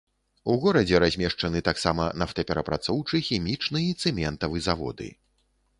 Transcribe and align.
У 0.51 0.53
горадзе 0.63 1.01
размешчаны 1.03 1.61
таксама 1.69 2.07
нафтаперапрацоўчы, 2.23 3.23
хімічны 3.29 3.79
і 3.91 3.95
цэментавы 4.07 4.57
заводы. 4.69 5.07